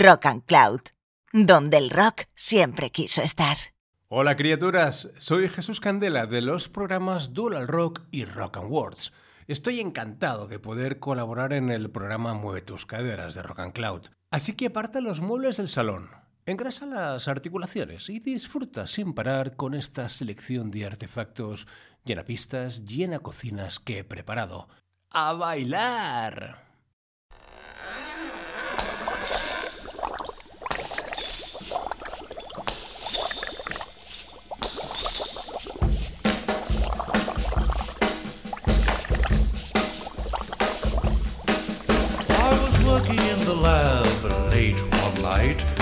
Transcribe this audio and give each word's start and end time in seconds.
Rock 0.00 0.26
and 0.26 0.44
Cloud, 0.44 0.80
donde 1.32 1.76
el 1.76 1.90
rock 1.90 2.22
siempre 2.34 2.90
quiso 2.90 3.20
estar. 3.20 3.56
Hola 4.08 4.36
criaturas, 4.36 5.10
soy 5.18 5.48
Jesús 5.48 5.80
Candela 5.80 6.26
de 6.26 6.40
los 6.40 6.68
programas 6.68 7.34
Dual 7.34 7.66
Rock 7.66 8.02
y 8.10 8.24
Rock 8.24 8.58
and 8.58 8.70
Words. 8.70 9.12
Estoy 9.48 9.80
encantado 9.80 10.46
de 10.46 10.58
poder 10.58 10.98
colaborar 10.98 11.52
en 11.52 11.70
el 11.70 11.90
programa 11.90 12.32
Mueve 12.32 12.62
tus 12.62 12.86
caderas 12.86 13.34
de 13.34 13.42
Rock 13.42 13.60
and 13.60 13.72
Cloud. 13.72 14.02
Así 14.30 14.54
que 14.54 14.66
aparta 14.66 15.00
los 15.00 15.20
muebles 15.20 15.58
del 15.58 15.68
salón, 15.68 16.10
engrasa 16.46 16.86
las 16.86 17.28
articulaciones 17.28 18.08
y 18.08 18.18
disfruta 18.18 18.86
sin 18.86 19.12
parar 19.12 19.56
con 19.56 19.74
esta 19.74 20.08
selección 20.08 20.70
de 20.70 20.86
artefactos 20.86 21.66
llena 22.04 22.24
pistas, 22.24 22.86
llena 22.86 23.18
cocinas 23.18 23.78
que 23.78 23.98
he 23.98 24.04
preparado. 24.04 24.68
¡A 25.10 25.34
bailar! 25.34 26.71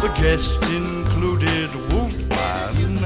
The. 0.00 0.10
Guests 0.20 0.56
included 0.68 1.74
Wolfman, 1.90 2.96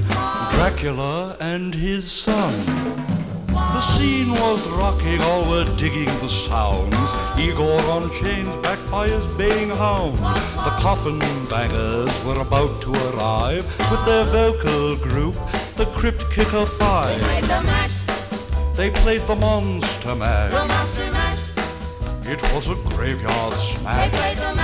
Dracula, 0.50 1.36
and 1.41 1.75
his 1.75 2.11
son. 2.11 2.53
The 3.47 3.81
scene 3.81 4.31
was 4.31 4.69
rocking, 4.69 5.20
all 5.20 5.48
were 5.48 5.64
digging 5.77 6.12
the 6.20 6.28
sounds. 6.28 7.11
Igor 7.39 7.81
on 7.91 8.11
chains, 8.11 8.55
backed 8.56 8.89
by 8.91 9.09
his 9.09 9.27
baying 9.36 9.70
hounds. 9.70 10.20
The 10.20 10.75
coffin 10.78 11.19
bangers 11.48 12.12
were 12.25 12.41
about 12.41 12.81
to 12.83 12.92
arrive 13.11 13.64
with 13.91 14.05
their 14.05 14.25
vocal 14.25 14.97
group, 14.97 15.34
the 15.77 15.86
Crypt 15.86 16.31
Kicker 16.31 16.67
Five. 16.67 17.20
Played 17.20 17.45
the 17.45 17.62
mash. 17.62 18.77
They 18.77 18.91
played 18.91 19.27
the 19.29 19.36
Monster 19.36 20.14
The 20.14 20.17
monster 20.17 21.11
mash. 21.13 21.45
It 22.24 22.42
was 22.55 22.68
a 22.68 22.77
graveyard 22.77 23.52
They 23.52 23.58
smash. 23.58 24.64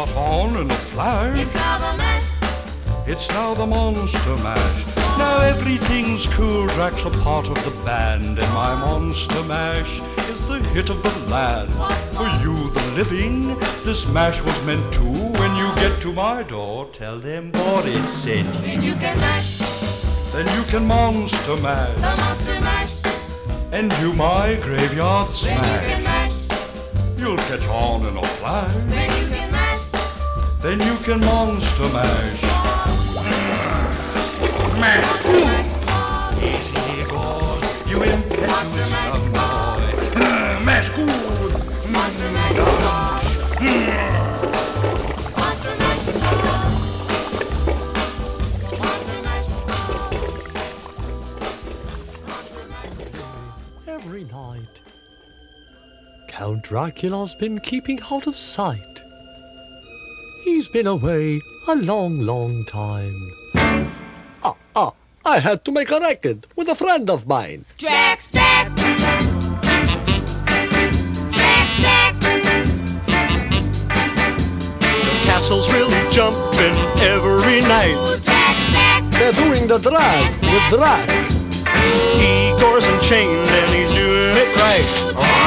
It's 0.00 0.12
caught 0.12 0.16
on 0.16 0.56
in 0.56 0.70
a 0.70 0.74
flash. 0.76 1.38
It's 1.40 1.54
now 1.54 1.78
the 1.90 1.98
mash. 1.98 2.24
It's 3.08 3.28
now 3.30 3.54
the 3.54 3.66
monster 3.66 4.36
mash. 4.36 4.86
Now 5.18 5.40
everything's 5.40 6.28
cool. 6.28 6.68
Drac's 6.68 7.04
a 7.04 7.10
part 7.10 7.48
of 7.48 7.56
the 7.64 7.72
band, 7.84 8.38
and 8.38 8.54
my 8.54 8.76
monster 8.76 9.42
mash 9.42 10.00
is 10.30 10.46
the 10.46 10.60
hit 10.72 10.90
of 10.90 11.02
the 11.02 11.10
land. 11.28 11.72
For 12.16 12.28
you, 12.44 12.70
the 12.70 12.92
living, 12.94 13.58
this 13.82 14.06
mash 14.06 14.40
was 14.40 14.62
meant 14.62 14.92
to. 14.94 15.02
When 15.02 15.56
you 15.56 15.66
get 15.82 16.00
to 16.02 16.12
my 16.12 16.44
door, 16.44 16.86
tell 16.92 17.18
them 17.18 17.50
Boris 17.50 18.08
sent 18.08 18.54
you. 18.54 18.60
Then 18.60 18.82
you 18.82 18.94
can 18.94 19.18
mash. 19.18 19.58
Then 20.30 20.46
you 20.56 20.62
can 20.68 20.86
monster 20.86 21.56
mash 21.56 21.96
The 21.96 22.16
monster 22.22 22.60
mash. 22.60 23.02
and 23.72 23.90
do 23.96 24.12
my 24.12 24.54
graveyard 24.62 25.30
Then 25.30 25.56
you 25.56 25.80
can 25.80 26.02
smash. 26.04 26.48
mash. 26.48 27.18
You'll 27.18 27.36
catch 27.48 27.66
on 27.66 28.06
in 28.06 28.16
a 28.16 28.22
flash. 28.38 29.17
Then 30.60 30.80
you 30.80 30.96
can 31.04 31.20
monster 31.20 31.88
mash. 31.88 32.42
Mash. 34.80 35.24
Easy, 36.42 37.04
God, 37.08 37.88
you 37.88 38.02
impetuous 38.02 38.90
young 38.90 39.30
boy. 39.30 39.94
Mash 40.66 40.88
good. 40.90 41.52
Monster 41.92 42.30
mash. 42.32 42.58
Every 53.86 54.24
night. 54.24 54.80
Count 56.26 56.64
Dracula's 56.64 57.36
been 57.36 57.60
keeping 57.60 58.00
out 58.10 58.26
of 58.26 58.36
sight. 58.36 58.97
He's 60.58 60.66
been 60.66 60.88
away 60.88 61.40
a 61.68 61.76
long, 61.76 62.18
long 62.18 62.64
time. 62.64 63.32
Ah, 64.42 64.56
ah, 64.74 64.92
I 65.24 65.38
had 65.38 65.64
to 65.66 65.70
make 65.70 65.88
a 65.92 66.00
record 66.00 66.48
with 66.56 66.68
a 66.68 66.74
friend 66.74 67.08
of 67.08 67.28
mine. 67.28 67.64
Drax, 67.78 68.28
Drax. 68.32 68.68
Drax, 71.30 71.68
Drax. 71.78 72.18
Castle's 75.30 75.72
really 75.72 76.10
jumping 76.10 76.74
every 77.06 77.60
night. 77.62 78.18
Drax, 78.26 78.72
Drax. 78.72 79.16
They're 79.16 79.38
doing 79.38 79.68
the 79.68 79.78
drag 79.78 80.26
with 80.42 80.70
Drac. 80.74 81.08
Igor's 82.18 82.88
unchained 82.88 83.46
and 83.46 83.70
he's 83.70 83.94
doing 83.94 84.34
it 84.42 84.50
right. 84.58 84.82
The 85.14 85.37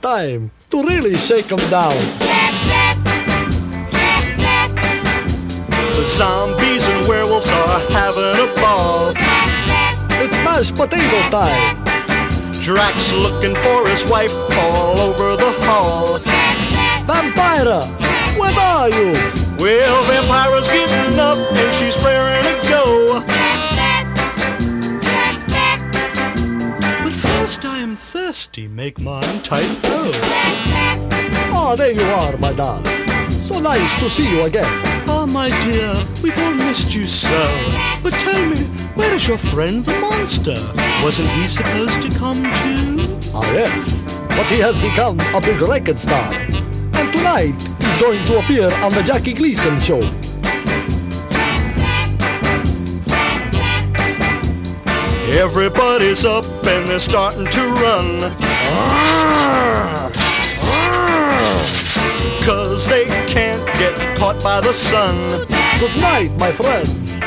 time 0.00 0.50
to 0.70 0.82
really 0.82 1.14
shake 1.16 1.50
'em 1.52 1.62
down. 1.70 1.96
The 5.96 6.04
zombies 6.06 6.86
and 6.88 7.06
werewolves 7.08 7.48
are 7.48 7.80
having 7.92 8.36
a 8.46 8.48
ball. 8.60 9.12
It's 10.22 10.38
mashed 10.44 10.74
potato 10.74 11.20
time. 11.30 11.82
Drac's 12.62 13.12
looking 13.14 13.54
for 13.62 13.88
his 13.88 14.04
wife 14.10 14.34
all 14.58 14.98
over 14.98 15.36
the 15.36 15.52
hall. 15.66 16.18
Vampira, 17.06 17.86
where 18.38 18.58
are 18.58 18.88
you? 18.90 19.12
Well, 19.58 20.02
Vampira's 20.04 20.68
getting 20.68 21.18
up 21.18 21.38
and 21.38 21.74
she's 21.74 21.96
raring 22.04 22.42
to 22.42 22.68
go. 22.68 23.45
First 27.46 27.64
I'm 27.64 27.76
I'm 27.86 27.94
thirsty, 27.94 28.66
make 28.66 28.98
mine 28.98 29.40
tight 29.44 29.78
go. 29.84 30.10
Ah, 31.54 31.76
there 31.78 31.92
you 31.92 32.02
are, 32.02 32.36
my 32.38 32.52
darling. 32.54 32.84
So 33.30 33.60
nice 33.60 34.02
to 34.02 34.10
see 34.10 34.28
you 34.28 34.42
again. 34.42 34.64
Ah, 35.06 35.24
my 35.30 35.48
dear, 35.62 35.94
we've 36.24 36.36
all 36.40 36.54
missed 36.54 36.92
you 36.92 37.04
so. 37.04 37.46
But 38.02 38.14
tell 38.14 38.44
me, 38.50 38.58
where 38.96 39.14
is 39.14 39.28
your 39.28 39.38
friend 39.38 39.84
the 39.84 39.96
monster? 40.00 40.56
Wasn't 41.04 41.28
he 41.38 41.44
supposed 41.44 42.02
to 42.02 42.18
come 42.18 42.42
too? 42.42 42.98
Ah, 43.32 43.48
yes. 43.52 44.02
But 44.36 44.46
he 44.46 44.58
has 44.58 44.82
become 44.82 45.20
a 45.32 45.40
big 45.40 45.60
record 45.60 46.00
star. 46.00 46.28
And 46.98 47.12
tonight, 47.12 47.54
he's 47.78 48.02
going 48.02 48.20
to 48.24 48.40
appear 48.40 48.64
on 48.82 48.90
the 48.92 49.04
Jackie 49.06 49.34
Gleason 49.34 49.78
show. 49.78 50.00
Everybody's 55.36 56.24
up 56.24 56.46
and 56.64 56.88
they're 56.88 56.98
starting 56.98 57.46
to 57.46 57.60
run. 57.84 58.20
Cause 62.42 62.88
they 62.88 63.04
can't 63.28 63.62
get 63.78 63.94
caught 64.16 64.42
by 64.42 64.62
the 64.62 64.72
sun. 64.72 65.14
Good 65.78 65.94
night, 66.00 66.30
my 66.38 66.50
friends. 66.50 67.20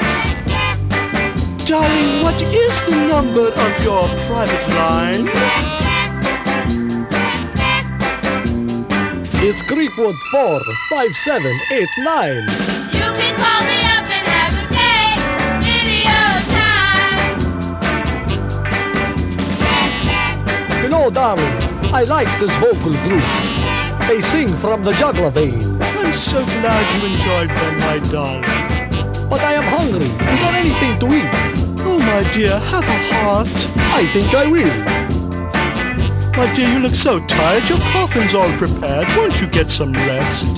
Darling, 1.68 2.24
what 2.24 2.42
is 2.42 2.84
the 2.86 2.96
number 3.08 3.50
of 3.50 3.84
your 3.84 4.08
private 4.26 4.68
line? 4.74 5.30
It's 9.42 9.62
Creekwood 9.62 10.18
45789. 10.32 12.48
You 12.92 13.14
can 13.14 13.38
call 13.38 13.62
me 13.68 13.79
You 20.90 20.98
know, 20.98 21.12
darling, 21.12 21.46
I 21.94 22.02
like 22.10 22.28
this 22.40 22.52
vocal 22.58 22.94
group. 23.06 23.22
They 24.10 24.22
sing 24.22 24.48
from 24.48 24.84
the 24.84 24.92
jugular 24.94 25.30
vein. 25.30 25.62
I'm 25.80 26.14
so 26.16 26.44
glad 26.44 26.82
you 26.98 27.10
enjoyed 27.10 27.52
them, 27.56 27.78
my 27.86 28.00
darling. 28.10 28.42
But 29.30 29.42
I 29.42 29.54
am 29.54 29.66
hungry. 29.66 30.08
Is 30.08 30.40
there 30.42 30.56
anything 30.56 30.98
to 30.98 31.06
eat? 31.14 31.30
Oh, 31.86 32.00
my 32.00 32.28
dear, 32.34 32.58
have 32.58 32.84
a 32.90 33.14
heart. 33.14 33.48
I 33.94 34.04
think 34.14 34.34
I 34.34 34.50
will. 34.50 34.66
My 36.36 36.52
dear, 36.56 36.68
you 36.68 36.80
look 36.80 36.96
so 36.96 37.24
tired. 37.28 37.70
Your 37.70 37.78
coffin's 37.94 38.34
all 38.34 38.52
prepared. 38.58 39.08
Won't 39.16 39.40
you 39.40 39.46
get 39.46 39.70
some 39.70 39.94
rest? 39.94 40.58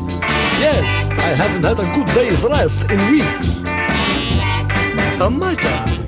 Yes, 0.64 0.80
I 1.10 1.36
haven't 1.36 1.66
had 1.66 1.78
a 1.78 1.94
good 1.94 2.08
day's 2.16 2.42
rest 2.42 2.90
in 2.90 3.00
weeks. 3.12 3.64
Come, 5.18 5.40
my 5.40 5.56
darling. 5.56 6.06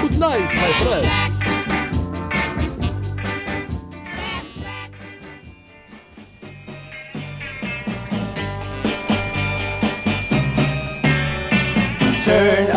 Good 0.00 0.18
night, 0.18 0.48
my 0.56 0.72
friends. 0.80 1.23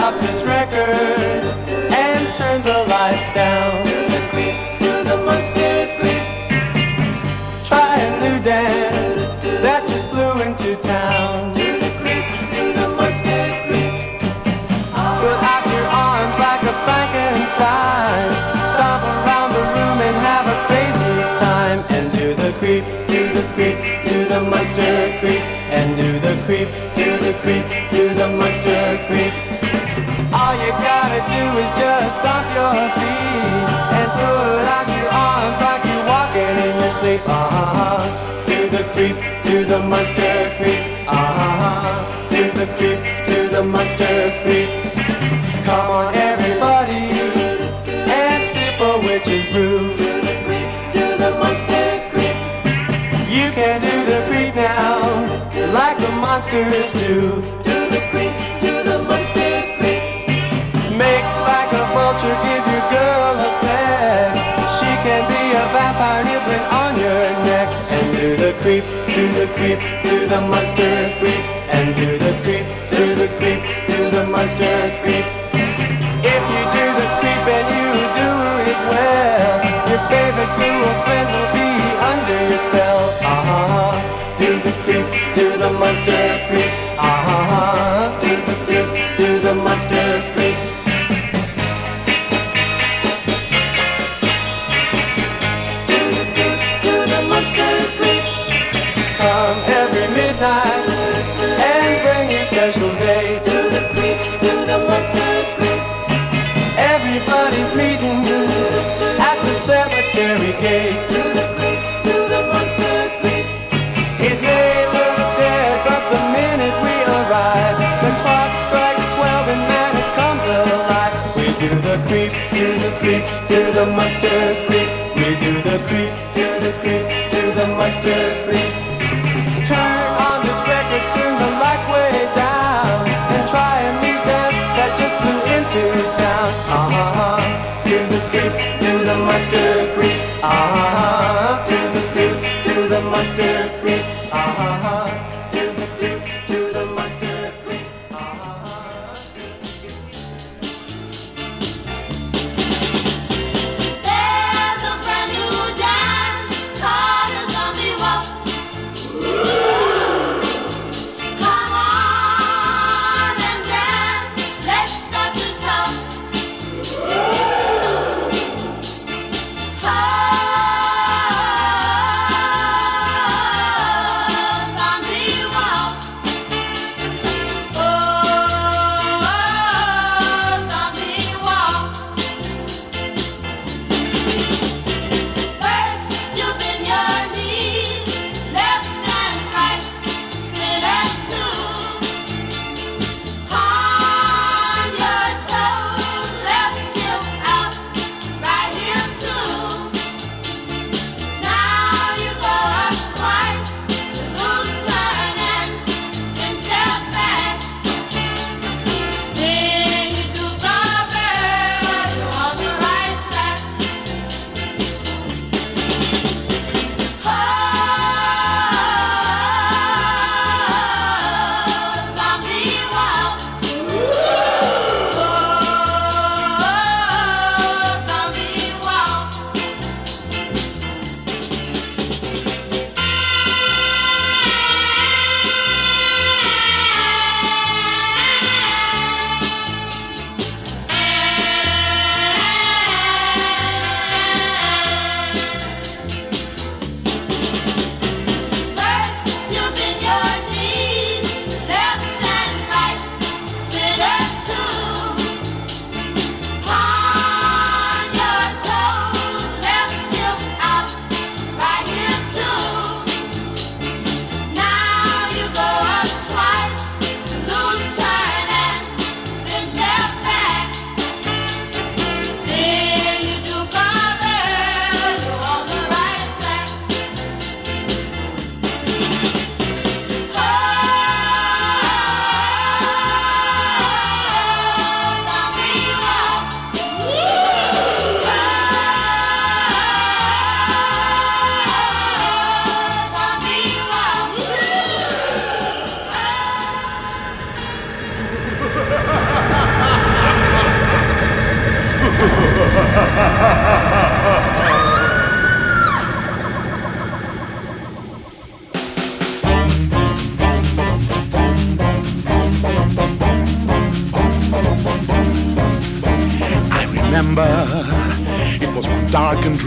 Up 0.07 0.21
this 0.21 0.41
record 0.43 1.43
and 1.91 2.33
turn 2.33 2.61
the 2.61 2.79
lights 2.87 3.29
down. 3.33 3.83
To 3.83 3.97
the 4.15 4.21
creep, 4.31 4.55
to 4.79 4.91
the 5.03 5.17
monster 5.27 5.75
creep. 5.99 6.23
Try 7.67 7.91
a 8.07 8.09
new 8.23 8.37
dance 8.41 9.23
that 9.63 9.83
just 9.91 10.07
blew 10.11 10.33
into 10.47 10.79
town. 10.79 11.53
To 11.59 11.67
the 11.83 11.91
creep, 11.99 12.23
to 12.55 12.63
the 12.79 12.87
monster 12.95 13.43
creep. 13.67 13.93
Put 14.95 15.39
out 15.51 15.63
your 15.75 15.87
arms 15.91 16.35
like 16.39 16.63
a 16.71 16.75
Frankenstein. 16.87 18.27
Stomp 18.71 19.03
around 19.03 19.51
the 19.59 19.65
room 19.75 19.97
and 20.07 20.17
have 20.29 20.47
a 20.55 20.57
crazy 20.71 21.15
time. 21.43 21.79
And 21.91 22.05
do 22.15 22.27
the 22.43 22.51
creep, 22.59 22.85
do 23.11 23.27
the 23.35 23.43
creep, 23.55 23.77
do 24.07 24.23
the 24.23 24.39
monster 24.39 25.19
creep. 25.19 25.43
And 25.75 25.97
do 25.99 26.09
the 26.23 26.33
creep, 26.47 26.69
do 26.95 27.09
the 27.25 27.33
creep, 27.43 27.67
do 27.91 28.07
the 28.15 28.29
monster 28.39 29.03
creep. 29.11 29.46
In 37.07 37.13
your 37.13 37.19
sleep. 37.19 37.29
Uh-huh. 37.29 38.45
Do 38.47 38.69
the 38.69 38.83
creep, 38.93 39.17
do 39.43 39.65
the 39.65 39.79
monster 39.79 40.55
creep. 40.57 40.83
Uh-huh. 41.07 42.29
Do 42.29 42.51
the 42.51 42.67
creep, 42.77 42.99
do 43.25 43.49
the 43.49 43.63
monster 43.63 44.15
creep. 44.43 44.69
Come 45.63 45.91
on, 45.91 46.15
everybody, 46.15 47.03
and 48.09 48.41
sip 48.53 48.79
a 48.79 48.99
witch's 49.05 49.45
brew. 49.51 49.95
Do 49.97 50.21
the 50.21 50.35
creep, 50.45 50.69
do 50.93 51.05
the 51.17 51.31
monster 51.41 51.87
creep. 52.11 52.37
You 53.29 53.51
can 53.51 53.81
do 53.81 53.95
the 54.11 54.19
creep 54.27 54.55
now, 54.55 54.99
like 55.73 55.97
the 55.99 56.11
monsters 56.11 56.93
do. 56.93 57.66
Creep, 68.67 68.83
do 69.15 69.31
the 69.39 69.47
creep, 69.55 69.79
do 70.03 70.27
the 70.27 70.41
monster 70.41 71.15
creep. 71.19 71.46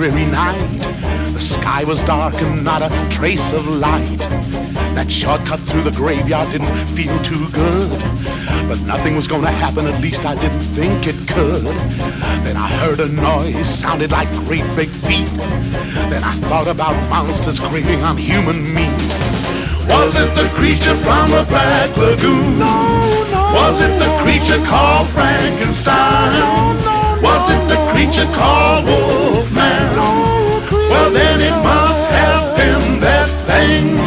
Dreary 0.01 0.25
night. 0.31 0.57
The 1.35 1.43
sky 1.43 1.85
was 1.85 2.03
dark 2.03 2.33
and 2.33 2.65
not 2.65 2.81
a 2.81 2.89
trace 3.11 3.53
of 3.53 3.67
light. 3.67 4.19
That 4.97 5.13
shortcut 5.13 5.61
through 5.61 5.83
the 5.83 5.91
graveyard 5.91 6.51
didn't 6.53 6.87
feel 6.97 7.15
too 7.23 7.47
good. 7.51 7.91
But 8.67 8.81
nothing 8.87 9.15
was 9.15 9.27
gonna 9.29 9.51
happen, 9.51 9.87
at 9.87 10.01
least 10.01 10.25
I 10.25 10.37
didn't 10.37 10.67
think 10.79 11.07
it 11.07 11.29
could. 11.29 11.65
Then 12.45 12.57
I 12.57 12.69
heard 12.81 12.99
a 13.01 13.09
noise, 13.09 13.69
sounded 13.69 14.11
like 14.11 14.31
great 14.49 14.65
big 14.75 14.89
feet. 14.89 15.29
Then 16.09 16.25
I 16.25 16.35
thought 16.49 16.69
about 16.69 16.97
monsters 17.11 17.61
craving 17.61 18.03
on 18.03 18.17
human 18.17 18.73
meat. 18.73 19.03
Was 19.87 20.17
it 20.17 20.35
the 20.35 20.49
creature 20.57 20.97
from 20.97 21.31
the 21.31 21.45
Black 21.45 21.95
Lagoon? 21.99 22.59
No, 22.59 23.25
no. 23.33 23.53
Was 23.53 23.83
it 23.83 23.93
the 23.99 24.11
creature 24.23 24.65
called 24.65 25.09
Frankenstein? 25.11 26.33
No, 26.33 26.73
no, 26.85 26.90
Was 27.23 27.51
it 27.51 27.69
the 27.69 27.77
creature 27.93 28.31
called 28.33 28.87
Wolfman? 28.87 29.97
Well, 30.91 31.11
then 31.11 31.41
it 31.41 31.57
must 31.63 32.05
have 32.13 32.57
been 32.57 33.01
that 33.01 33.29
thing. 33.47 33.99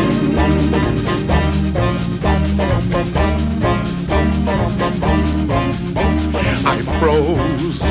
I 6.65 6.81
froze, 6.99 7.81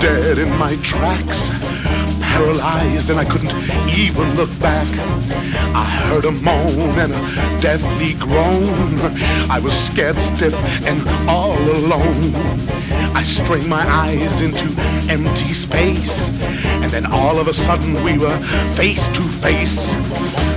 dead 0.00 0.38
in 0.38 0.50
my 0.58 0.76
tracks, 0.82 1.48
paralyzed, 2.20 3.08
and 3.10 3.18
I 3.18 3.24
couldn't 3.24 3.54
even 3.88 4.34
look 4.36 4.50
back. 4.60 4.86
I 5.74 5.84
heard 5.84 6.26
a 6.26 6.30
moan 6.30 6.98
and 6.98 7.12
a 7.12 7.60
deathly 7.60 8.14
groan. 8.14 8.98
I 9.50 9.58
was 9.62 9.74
scared 9.74 10.20
stiff 10.20 10.54
and 10.84 11.00
all 11.28 11.58
alone. 11.58 12.75
I 13.16 13.22
strained 13.22 13.66
my 13.66 13.80
eyes 13.88 14.42
into 14.42 14.68
empty 15.10 15.54
space, 15.54 16.28
and 16.82 16.90
then 16.90 17.06
all 17.06 17.38
of 17.38 17.48
a 17.48 17.54
sudden 17.54 18.04
we 18.04 18.18
were 18.18 18.38
face 18.74 19.08
to 19.08 19.22
face. 19.40 19.88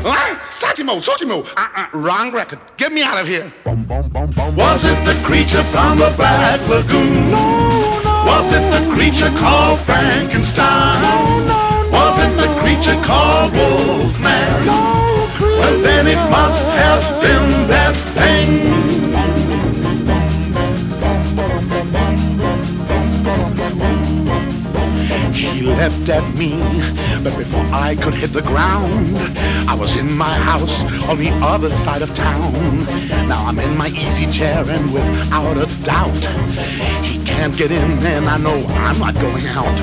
Ah! 0.03 0.35
Satimo, 0.51 0.99
Sotimo, 0.99 1.47
uh-uh, 1.55 1.87
wrong 1.93 2.33
record. 2.33 2.59
Get 2.75 2.91
me 2.91 3.01
out 3.01 3.17
of 3.17 3.27
here. 3.27 3.53
Boom, 3.63 3.85
boom, 3.85 4.09
boom, 4.09 4.31
boom. 4.31 4.57
Was 4.57 4.83
it 4.83 4.99
the 5.05 5.15
creature 5.23 5.63
from 5.71 5.99
the 5.99 6.13
Black 6.17 6.59
Lagoon? 6.67 7.31
No, 7.31 8.01
no. 8.03 8.25
Was 8.27 8.51
it 8.51 8.65
the 8.75 8.83
creature 8.93 9.31
called 9.39 9.79
Frankenstein? 9.79 11.01
No, 11.01 11.45
no, 11.47 11.89
Was 11.95 12.19
it 12.19 12.35
the 12.43 12.49
creature 12.59 12.99
called 13.07 13.53
Wolfman? 13.53 14.65
No, 14.65 14.81
well, 15.39 15.81
then 15.81 16.07
it 16.07 16.21
must 16.29 16.65
have 16.65 17.21
been 17.21 17.48
leapt 25.79 26.09
at 26.09 26.35
me, 26.35 26.51
but 27.23 27.37
before 27.37 27.65
I 27.71 27.95
could 27.95 28.13
hit 28.13 28.33
the 28.33 28.41
ground, 28.41 29.15
I 29.69 29.73
was 29.73 29.95
in 29.95 30.11
my 30.11 30.35
house 30.35 30.81
on 31.07 31.17
the 31.17 31.29
other 31.53 31.69
side 31.69 32.01
of 32.01 32.13
town. 32.13 32.51
Now 33.29 33.45
I'm 33.47 33.59
in 33.59 33.77
my 33.77 33.87
easy 33.87 34.27
chair, 34.27 34.65
and 34.67 34.93
without 34.93 35.55
a 35.55 35.67
doubt, 35.85 36.23
he 37.05 37.23
can't 37.23 37.55
get 37.55 37.71
in, 37.71 37.91
and 38.05 38.25
I 38.25 38.37
know 38.37 38.57
I'm 38.85 38.99
not 38.99 39.13
going 39.13 39.47
out. 39.47 39.77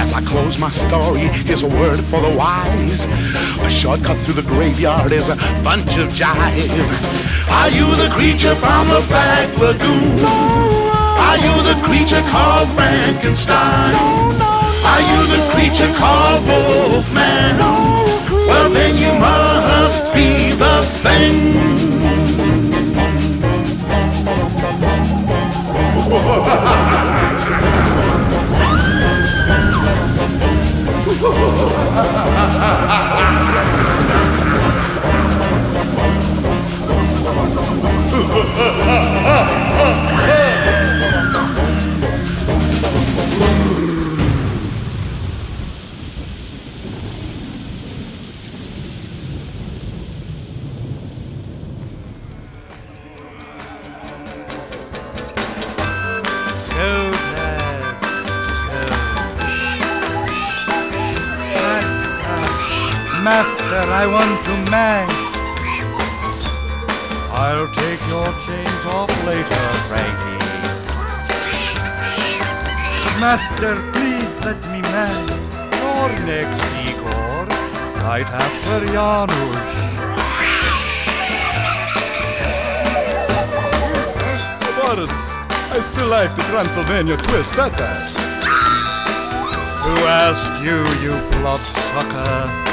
As 0.00 0.12
I 0.12 0.22
close 0.22 0.58
my 0.58 0.70
story, 0.70 1.26
here's 1.46 1.64
a 1.64 1.72
word 1.80 1.98
for 2.04 2.20
the 2.20 2.32
wise. 2.36 3.04
A 3.66 3.70
shortcut 3.70 4.16
through 4.18 4.38
the 4.42 4.48
graveyard 4.54 5.10
is 5.10 5.28
a 5.28 5.34
bunch 5.64 5.96
of 5.96 6.08
jive. 6.10 6.90
Are 7.58 7.68
you 7.68 7.86
the 7.96 8.10
creature 8.14 8.54
from 8.54 8.86
the 8.86 9.02
Black 9.08 9.48
Lagoon? 9.58 10.20
Are 11.26 11.38
you 11.46 11.54
the 11.70 11.76
creature 11.84 12.22
called 12.30 12.68
Frankenstein? 12.76 14.19
Are 14.92 15.02
you 15.10 15.20
the 15.34 15.40
creature 15.52 15.92
called 15.94 16.44
Wolfman? 16.46 17.58
Well, 18.48 18.70
then 18.70 18.96
you 18.96 19.12
must 19.20 20.02
be 20.12 20.50
the 20.52 20.82
thing. 21.02 21.50
Go, 31.20 31.76
I 63.88 64.06
want 64.06 64.44
to 64.44 64.70
mash. 64.70 65.10
I'll 67.32 67.70
take 67.72 68.00
your 68.08 68.28
chains 68.44 68.84
off 68.84 69.10
later, 69.24 69.62
Frankie. 69.88 70.40
Master, 73.20 73.76
please 73.92 74.28
let 74.44 74.60
me 74.72 74.80
mash. 74.82 75.30
You're 75.76 76.26
next, 76.26 76.60
Igor. 76.84 77.46
Right 78.04 78.28
after 78.28 78.86
Janusz. 78.92 79.90
Boris, 84.76 85.34
I 85.70 85.80
still 85.80 86.08
like 86.08 86.34
the 86.36 86.42
Transylvania 86.42 87.16
twist 87.16 87.54
better. 87.56 87.92
Who 89.84 89.94
asked 90.06 90.62
you, 90.62 90.78
you 91.02 91.12
bloodsucker? 91.30 92.69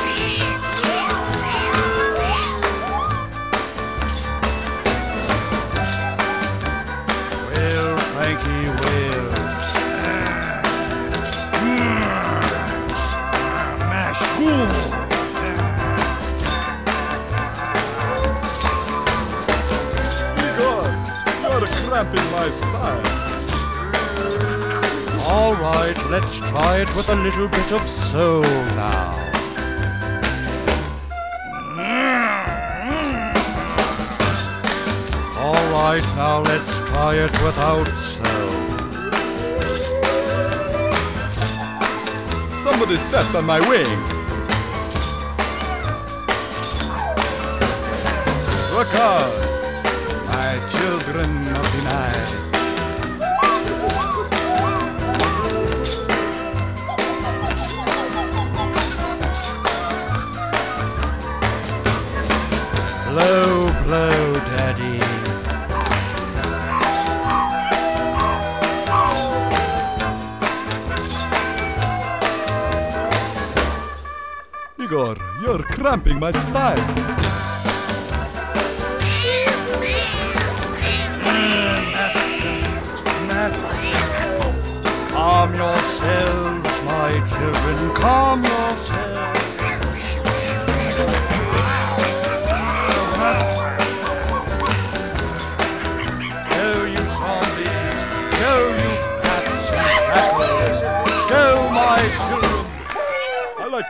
Well, 8.27 8.35
Frankie, 8.35 8.67
well. 8.81 9.29
Mash 13.87 14.21
cool. 14.35 14.67
Igor, 20.43 20.87
you're 21.41 21.67
cramping 21.87 22.27
my 22.31 22.49
style. 22.49 23.05
All 25.29 25.53
right, 25.55 25.97
let's 26.09 26.37
try 26.37 26.79
it 26.81 26.95
with 26.97 27.09
a 27.09 27.15
little 27.15 27.47
bit 27.47 27.71
of 27.71 27.87
soul 27.87 28.41
now. 28.41 29.23
All 35.39 35.71
right, 35.71 36.03
now 36.15 36.41
let's 36.41 36.79
try 36.89 37.15
it 37.15 37.31
without 37.43 37.87
Somebody 42.77 42.99
stepped 42.99 43.33
on 43.33 43.43
my 43.43 43.59
wing. 43.67 43.89
Look 48.71 48.93
out, 48.93 49.33
my 50.27 50.63
children 50.69 51.55
of 51.55 51.75
the 51.75 51.81
night. 51.81 52.46
Igor, 74.87 75.17
you're 75.41 75.63
cramping 75.63 76.17
my 76.17 76.31
style. 76.31 76.77
Calm 85.09 85.53
yourselves, 85.55 86.83
my 86.85 87.11
children, 87.27 87.95
calm 87.95 88.46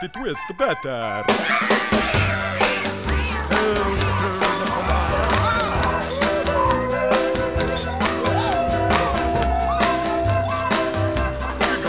like 0.00 0.12
the 0.12 0.18
twist 0.18 0.44
better. 0.56 1.24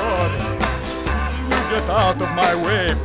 Oh, 0.01 0.25
you 1.43 1.57
get 1.69 1.89
out 1.89 2.21
of 2.21 2.29
my 2.35 2.55
way, 2.55 2.95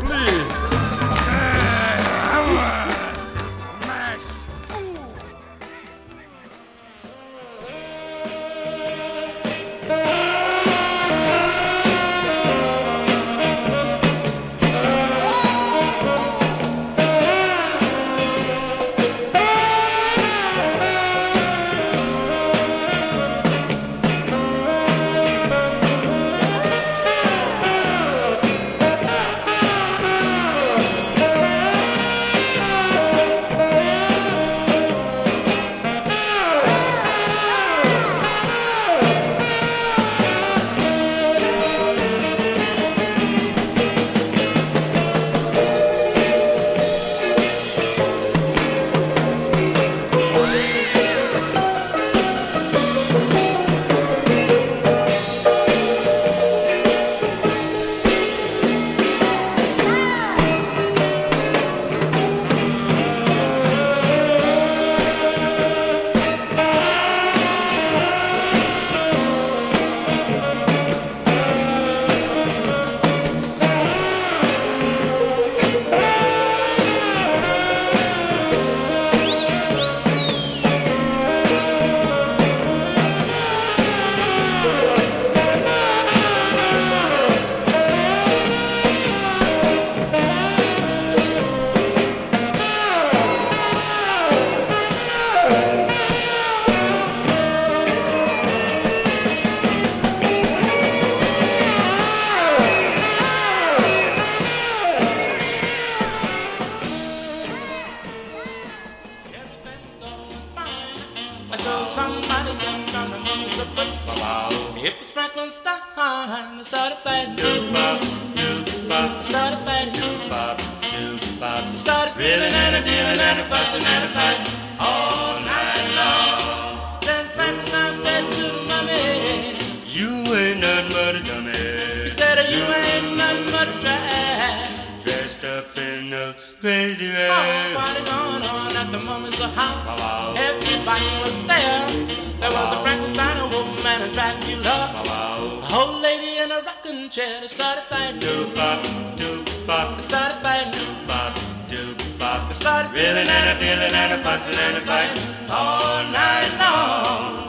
bop, 149.75 149.97
They 149.97 150.07
started 150.07 150.39
fighting. 150.41 151.07
bop, 151.07 151.37
doop 151.69 152.19
bop. 152.19 152.49
They 152.49 152.55
started 152.55 152.93
Reeling 152.93 153.29
and 153.39 153.47
a 153.53 153.55
dealing 153.59 153.95
and 154.03 154.13
a 154.13 154.23
fussing 154.23 154.59
and 154.67 154.77
a 154.77 154.83
fighting. 154.87 155.23
all 155.51 156.03
night 156.13 156.53
long. 156.63 157.43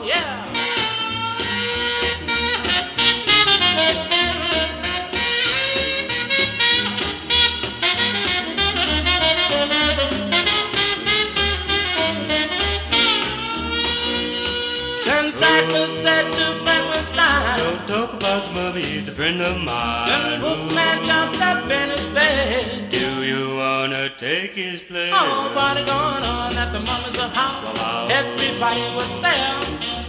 Talk 17.87 18.13
about 18.13 18.47
the 18.47 18.53
mummy, 18.53 18.83
he's 18.83 19.07
a 19.07 19.11
friend 19.11 19.41
of 19.41 19.57
mine. 19.61 20.07
Then 20.07 20.41
Wolfman 20.41 21.05
jumped 21.05 21.41
up 21.41 21.69
in 21.69 21.89
his 21.89 22.07
bed. 22.07 22.89
Do 22.89 23.23
you 23.23 23.55
wanna 23.55 24.09
take 24.17 24.51
his 24.51 24.79
place? 24.81 25.13
Oh, 25.13 25.51
party 25.53 25.83
going 25.85 26.23
on 26.23 26.57
at 26.57 26.71
the 26.71 26.79
mama's 26.79 27.17
house. 27.17 28.09
Everybody 28.09 28.81
was 28.95 29.09
there. 29.21 29.53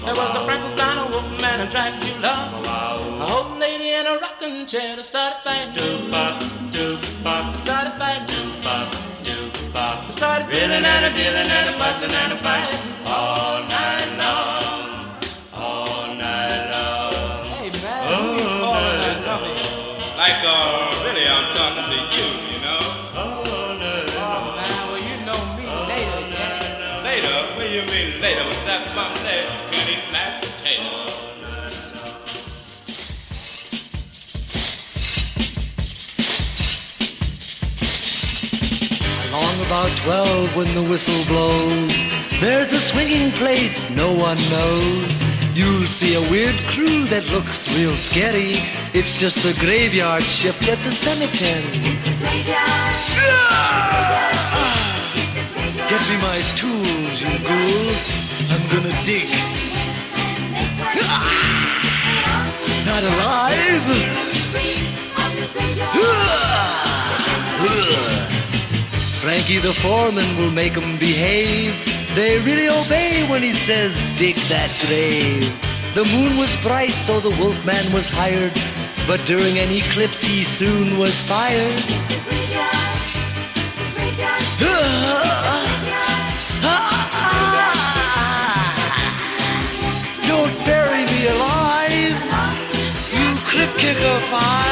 There 0.04 0.14
was 0.14 0.30
the 0.38 0.44
Frankenstein, 0.46 0.98
a 0.98 1.10
Wolfman, 1.10 1.60
and 1.60 1.70
Dracula. 1.70 2.34
A 2.64 3.32
old 3.32 3.58
lady 3.58 3.90
in 3.90 4.06
a 4.06 4.18
rocking 4.18 4.66
chair 4.66 4.96
that 4.96 5.04
started 5.04 5.38
fighting. 5.44 5.74
Doop 5.74 6.10
bop, 6.10 6.42
doop 6.70 7.02
bop, 7.24 7.56
They 7.56 7.62
started 7.62 7.92
fighting. 7.98 8.26
doop 8.28 8.62
bop, 8.62 8.94
doop 9.24 9.72
bop. 9.72 10.12
Started 10.12 10.48
Reeling 10.48 10.84
and 10.84 11.04
a 11.04 11.10
dealing 11.10 11.50
and 11.58 11.70
a 11.70 11.78
fussing 11.78 12.14
and 12.22 12.32
a 12.32 12.38
fighting. 12.38 12.80
All 13.04 13.62
night 13.68 14.05
uh, 20.46 21.04
really, 21.04 21.26
I'm 21.26 21.46
talking 21.54 21.86
to 21.92 21.98
you, 22.14 22.26
you 22.54 22.60
know? 22.62 22.82
All 23.14 23.74
night 23.76 24.14
Oh, 24.14 24.54
man, 24.56 24.82
well, 24.88 25.02
you 25.02 25.16
know 25.26 25.40
me 25.58 25.66
later, 25.90 26.20
yeah. 26.30 27.02
Later? 27.02 27.36
What 27.56 27.64
do 27.66 27.72
you 27.74 27.82
mean 27.92 28.20
later? 28.20 28.44
With 28.46 28.64
that 28.66 28.94
mom 28.94 29.14
there, 29.26 29.46
can't 29.70 29.90
eat 29.90 30.04
mashed 30.12 30.46
potatoes. 30.46 31.12
Along 39.28 39.66
about 39.66 39.90
twelve 39.98 40.56
when 40.56 40.72
the 40.74 40.82
whistle 40.82 41.24
blows, 41.26 42.06
there's 42.40 42.72
a 42.72 42.78
swinging 42.78 43.30
place 43.32 43.88
no 43.90 44.12
one 44.12 44.38
knows. 44.50 45.35
You'll 45.56 45.86
see 45.86 46.14
a 46.14 46.20
weird 46.30 46.54
crew 46.68 47.04
that 47.04 47.24
looks 47.32 47.64
real 47.78 47.96
scary. 47.96 48.60
It's 48.92 49.18
just 49.18 49.38
the 49.38 49.56
graveyard 49.58 50.22
shift 50.22 50.68
at 50.68 50.76
the 50.84 50.92
cemetery. 50.92 51.64
Get 55.88 56.02
me 56.12 56.16
my 56.20 56.44
tools, 56.60 57.22
you 57.24 57.32
ghoul. 57.40 57.88
I'm 58.52 58.68
gonna 58.68 58.92
dig. 59.08 59.32
Not 62.84 63.02
alive. 63.16 63.86
Frankie 69.24 69.58
the 69.58 69.72
foreman 69.72 70.36
will 70.36 70.50
make 70.50 70.76
'em 70.76 70.98
behave. 70.98 71.95
They 72.16 72.38
really 72.38 72.66
obey 72.66 73.28
when 73.28 73.42
he 73.42 73.52
says, 73.52 73.92
dig 74.16 74.36
that 74.48 74.72
grave. 74.86 75.44
The 75.92 76.04
moon 76.16 76.38
was 76.38 76.48
bright, 76.62 76.92
so 76.92 77.20
the 77.20 77.28
wolfman 77.28 77.92
was 77.92 78.08
hired. 78.08 78.54
But 79.06 79.20
during 79.26 79.58
an 79.58 79.68
eclipse, 79.70 80.22
he 80.22 80.42
soon 80.42 80.96
was 80.96 81.12
fired. 81.28 81.76
Don't 90.26 90.56
bury 90.64 91.04
me 91.04 91.26
alive, 91.28 92.16
you 93.12 93.36
clip 93.44 93.76
kicker. 93.76 94.65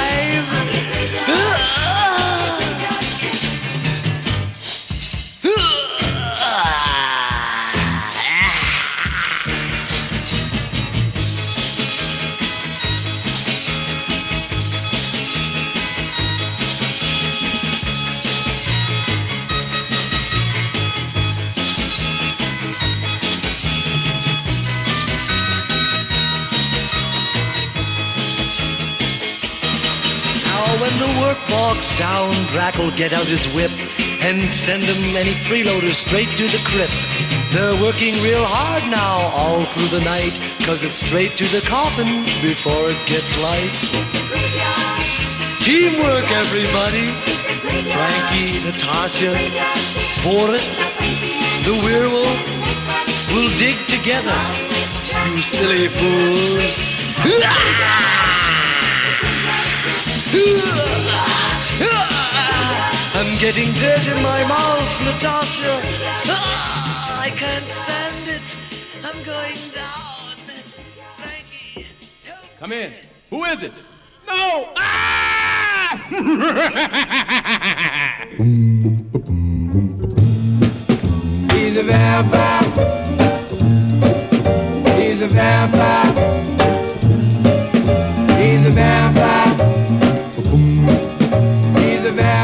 Down, 31.98 32.32
Drac 32.48 32.76
will 32.78 32.90
get 32.90 33.12
out 33.12 33.26
his 33.26 33.46
whip 33.54 33.70
and 34.20 34.42
send 34.50 34.82
them 34.82 35.16
any 35.16 35.34
freeloaders 35.46 35.94
straight 35.94 36.28
to 36.36 36.44
the 36.44 36.62
crypt. 36.64 36.94
They're 37.52 37.80
working 37.80 38.14
real 38.22 38.44
hard 38.44 38.84
now, 38.90 39.30
all 39.34 39.64
through 39.64 39.98
the 39.98 40.04
night, 40.04 40.32
cause 40.66 40.82
it's 40.82 40.94
straight 40.94 41.36
to 41.36 41.44
the 41.44 41.60
coffin 41.66 42.24
before 42.42 42.90
it 42.90 42.98
gets 43.06 43.30
light. 43.42 43.70
Teamwork, 45.60 46.28
everybody. 46.30 47.12
Frankie, 47.92 48.64
Natasha, 48.64 49.32
Boris, 50.22 50.78
the 51.64 51.74
werewolf 51.84 52.40
we'll 53.32 53.56
dig 53.56 53.76
together. 53.86 54.38
You 55.26 55.42
silly 55.42 55.88
fools. 55.88 56.74
I'm 63.16 63.38
getting 63.38 63.72
dirt 63.72 64.06
in 64.06 64.22
my 64.22 64.44
mouth, 64.46 65.04
Natasha. 65.04 65.80
Ah, 66.26 67.20
I 67.20 67.30
can't 67.30 67.64
stand 67.64 68.28
it. 68.28 68.56
I'm 69.02 69.22
going 69.24 69.58
down. 69.74 70.36
Frankie, 71.16 71.86
Come 72.60 72.72
in. 72.72 72.92
Who 73.30 73.44
is 73.44 73.62
it? 73.62 73.72
No! 74.26 74.68
Ah! 74.76 76.00
He's 81.52 81.76
a 81.76 81.82
vampire. 81.82 82.62
He's 84.96 85.20
a 85.20 85.28
vampire. 85.28 86.12
He's 88.40 88.64
a 88.64 88.70
vampire. 88.70 89.33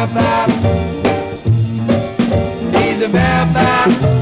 He's 0.00 0.08
a 3.02 3.08
vampire. 3.08 3.90
He's 3.92 4.19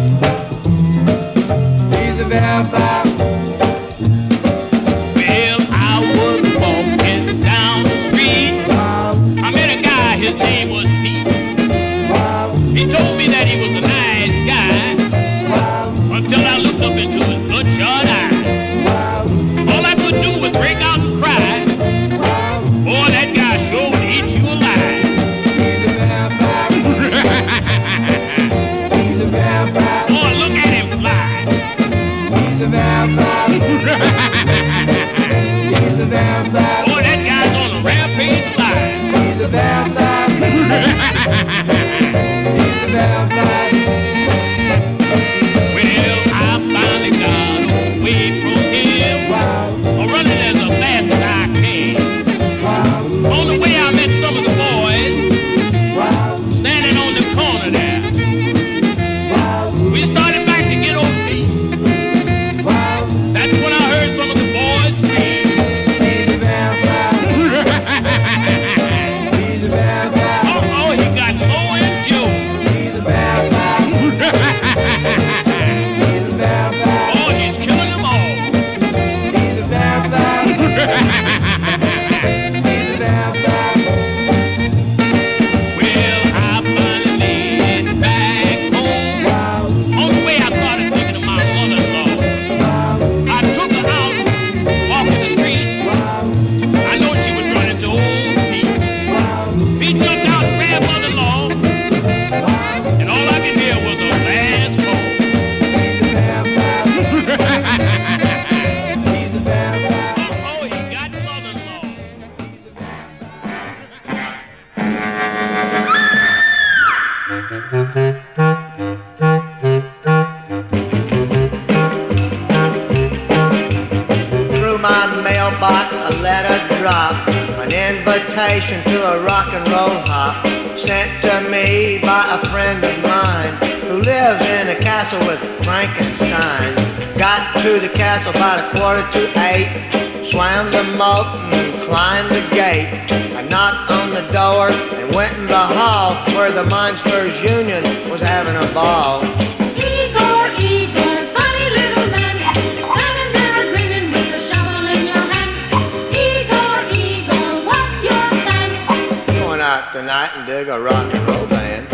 and 160.39 160.47
dig 160.47 160.69
a 160.69 160.81
rock 160.81 161.13
and 161.13 161.27
roll 161.27 161.47
band. 161.47 161.87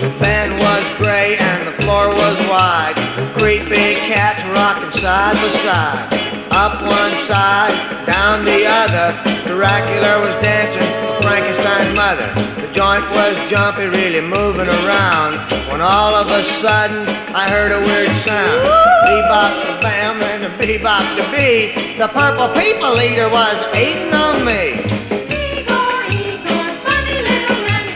The 0.00 0.18
Band 0.18 0.52
was 0.58 0.84
gray 0.96 1.36
and 1.36 1.68
the 1.68 1.82
floor 1.82 2.08
was 2.08 2.36
wide. 2.48 2.96
Creepy 3.36 3.94
cats 4.08 4.42
rocking 4.56 5.00
side 5.00 5.36
by 5.36 5.50
side. 5.64 6.08
Up 6.50 6.80
one 6.80 7.12
side, 7.28 7.74
down 8.06 8.44
the 8.44 8.64
other. 8.64 9.12
Dracula 9.44 10.20
was 10.24 10.34
dancing 10.42 10.88
Frankenstein's 11.20 11.94
mother. 11.94 12.32
The 12.62 12.72
joint 12.72 13.04
was 13.10 13.36
jumpy, 13.50 13.84
really 13.84 14.22
moving 14.22 14.68
around. 14.68 15.52
When 15.70 15.82
all 15.82 16.14
of 16.14 16.30
a 16.30 16.42
sudden 16.62 17.06
I 17.34 17.50
heard 17.50 17.72
a 17.72 17.80
weird 17.80 18.16
sound. 18.24 18.66
Bebop 19.04 19.82
bam 19.82 20.20
the 20.46 20.66
bebop 20.66 21.02
the 21.16 21.24
bee. 21.34 21.98
The 21.98 22.06
purple 22.08 22.48
people 22.54 23.00
eater 23.00 23.28
was 23.28 23.56
eating 23.74 24.12
on 24.14 24.44
me. 24.44 24.78
Igor, 25.26 25.98
Igor, 26.06 26.68
funny 26.86 27.18
little 27.26 27.60
man, 27.66 27.86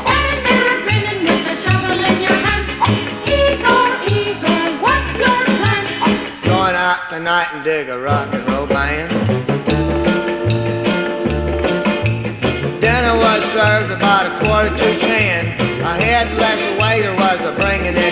standing 0.00 0.42
there 0.48 0.76
grinning 0.84 1.20
with 1.28 1.52
a 1.52 1.56
shovel 1.62 2.00
in 2.08 2.16
your 2.24 2.38
hand. 2.46 2.66
Igor, 3.28 3.88
Igor, 4.08 4.64
what's 4.80 5.12
your 5.20 5.40
plan? 5.58 5.84
Going 6.44 6.76
out 6.76 7.10
tonight 7.10 7.48
and 7.52 7.64
dig 7.64 7.88
a 7.90 7.98
rock 7.98 8.32
and 8.32 8.48
roll 8.48 8.66
band. 8.66 9.10
Dinner 12.80 13.16
was 13.16 13.42
served 13.52 13.92
about 13.92 14.24
a 14.32 14.46
quarter 14.46 14.74
to 14.76 14.98
ten. 15.00 15.46
A 15.82 15.94
headless 15.94 16.80
waiter 16.80 17.14
was 17.14 17.40
a 17.40 17.54
bringing 17.60 17.96
in. 17.96 18.07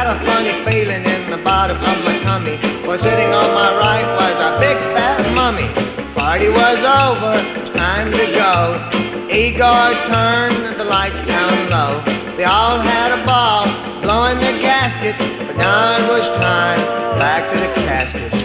Got 0.00 0.16
a 0.16 0.24
funny 0.24 0.52
feeling 0.64 1.04
in 1.04 1.30
the 1.30 1.36
bottom 1.36 1.76
of 1.76 2.04
my 2.06 2.18
tummy. 2.22 2.56
For 2.86 2.96
sitting 3.02 3.34
on 3.34 3.48
my 3.52 3.76
right 3.76 4.08
was 4.16 4.32
a 4.48 4.58
big 4.58 4.78
fat 4.96 5.20
mummy. 5.34 5.68
Party 6.14 6.48
was 6.48 6.78
over, 6.78 7.36
time 7.74 8.10
to 8.10 8.24
go. 8.32 8.80
Igor 9.28 9.92
turned 10.08 10.80
the 10.80 10.84
lights 10.84 11.20
down 11.28 11.68
low. 11.68 12.02
They 12.38 12.44
all 12.44 12.78
had 12.80 13.12
a 13.12 13.26
ball, 13.26 13.66
blowing 14.00 14.38
the 14.38 14.58
gaskets. 14.62 15.18
But 15.46 15.58
now 15.58 15.98
it 15.98 16.08
was 16.08 16.26
time 16.38 16.80
back 17.18 17.52
to 17.52 17.60
the 17.62 17.70
caskets. 17.86 18.39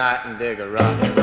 Night 0.00 0.24
and 0.24 0.38
dig 0.38 0.60
a 0.60 0.66
rock 0.66 1.19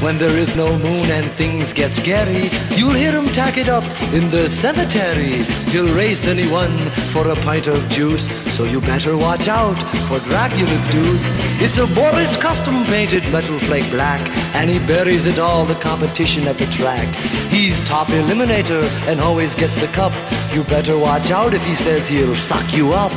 When 0.00 0.16
there 0.16 0.34
is 0.38 0.56
no 0.56 0.66
moon 0.78 1.10
and 1.10 1.26
things 1.32 1.74
get 1.74 1.92
scary, 1.92 2.48
you'll 2.74 2.94
hear 2.94 3.14
'em 3.14 3.28
tack 3.28 3.58
it 3.58 3.68
up 3.68 3.84
in 4.14 4.30
the 4.30 4.48
cemetery. 4.48 5.44
He'll 5.72 5.92
race 5.94 6.26
anyone 6.26 6.74
for 7.12 7.28
a 7.28 7.36
pint 7.44 7.66
of 7.66 7.86
juice, 7.90 8.26
so 8.56 8.64
you 8.64 8.80
better 8.80 9.14
watch 9.18 9.46
out 9.46 9.76
for 10.08 10.18
Dracula's 10.20 10.86
deuce. 10.90 11.26
It's 11.60 11.76
a 11.76 11.86
Barris 11.88 12.38
custom 12.38 12.82
painted 12.86 13.30
metal 13.30 13.58
flake 13.58 13.90
black, 13.90 14.22
and 14.54 14.70
he 14.70 14.78
buries 14.86 15.26
it 15.26 15.38
all 15.38 15.66
the 15.66 15.80
competition 15.90 16.48
at 16.48 16.56
the 16.56 16.70
track. 16.78 17.06
He's 17.50 17.78
top 17.86 18.08
eliminator 18.08 18.84
and 19.06 19.20
always 19.20 19.54
gets 19.54 19.76
the 19.76 19.88
cup. 19.88 20.14
You 20.54 20.62
better 20.64 20.96
watch 20.96 21.30
out 21.30 21.52
if 21.52 21.62
he 21.64 21.74
says 21.74 22.08
he'll 22.08 22.36
suck 22.36 22.66
you 22.72 22.94
up. 22.94 23.12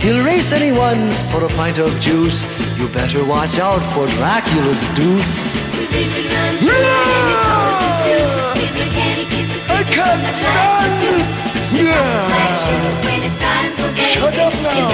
He'll 0.00 0.22
race 0.22 0.52
anyone 0.52 1.10
for 1.30 1.42
a 1.44 1.48
pint 1.56 1.78
of 1.78 1.90
juice. 1.98 2.46
You 2.78 2.88
better 2.88 3.24
watch 3.24 3.58
out 3.58 3.82
for 3.94 4.06
Dracula's 4.18 4.82
deuce. 4.94 5.45
I 9.68 9.82
can't 9.96 10.26
stand. 10.44 11.00
Yeah. 11.72 12.28
Shut 13.96 14.36
up 14.36 14.52
now. 14.62 14.90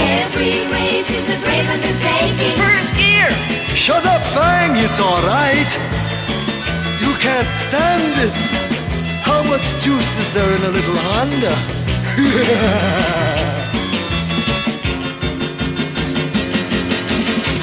First 2.57 2.95
gear. 2.95 3.31
Shut 3.75 4.07
up, 4.07 4.23
Fang. 4.33 4.77
It's 4.77 5.01
all 5.01 5.23
right. 5.27 5.71
You 7.01 7.13
can't 7.19 7.49
stand 7.67 8.15
it. 8.23 8.33
How 9.25 9.43
much 9.51 9.67
juice 9.83 10.19
is 10.21 10.35
there 10.35 10.55
in 10.57 10.63
a 10.63 10.71
little 10.71 10.99
Honda? 11.09 11.55